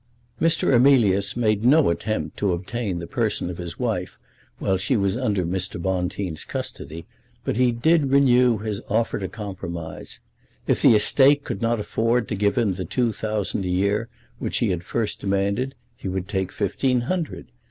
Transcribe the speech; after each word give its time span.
Mr. 0.41 0.73
Emilius 0.73 1.37
made 1.37 1.63
no 1.63 1.91
attempt 1.91 2.35
to 2.35 2.53
obtain 2.53 2.97
the 2.97 3.05
person 3.05 3.51
of 3.51 3.59
his 3.59 3.77
wife 3.77 4.17
while 4.57 4.75
she 4.75 4.97
was 4.97 5.15
under 5.15 5.45
Mr. 5.45 5.79
Bonteen's 5.79 6.43
custody, 6.43 7.05
but 7.43 7.55
he 7.55 7.71
did 7.71 8.09
renew 8.09 8.57
his 8.57 8.81
offer 8.89 9.19
to 9.19 9.27
compromise. 9.27 10.19
If 10.65 10.81
the 10.81 10.95
estate 10.95 11.43
could 11.43 11.61
not 11.61 11.79
afford 11.79 12.27
to 12.29 12.35
give 12.35 12.57
him 12.57 12.73
the 12.73 12.85
two 12.85 13.13
thousand 13.13 13.63
a 13.63 13.69
year 13.69 14.09
which 14.39 14.57
he 14.57 14.71
had 14.71 14.83
first 14.83 15.19
demanded, 15.21 15.75
he 15.95 16.07
would 16.07 16.27
take 16.27 16.51
fifteen 16.51 17.01
hundred. 17.01 17.51